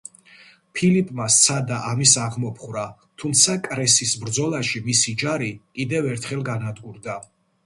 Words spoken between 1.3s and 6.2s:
სცადა ამის აღმოფხვრა, თუმცა კრესის ბრძოლაში მისი ჯარი კიდევ